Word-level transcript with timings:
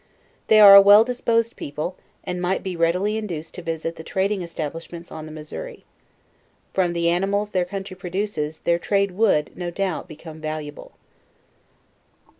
They 0.47 0.59
are 0.59 0.73
a 0.73 0.81
well 0.81 1.03
disposed 1.03 1.55
people, 1.55 1.95
and 2.23 2.41
might 2.41 2.63
be 2.63 2.75
readily 2.75 3.17
induced 3.17 3.53
to 3.53 3.61
visit 3.61 3.97
the 3.97 4.03
trading 4.03 4.41
establishments 4.41 5.11
on 5.11 5.27
the 5.27 5.31
Missouri. 5.31 5.85
From 6.73 6.93
the 6.93 7.07
animals 7.09 7.51
their 7.51 7.65
country 7.65 7.95
produces, 7.95 8.61
their 8.61 8.79
trade 8.79 9.11
would, 9.11 9.55
no 9.55 9.69
doubt, 9.69 10.07
become 10.07 10.41
valuable. 10.41 10.93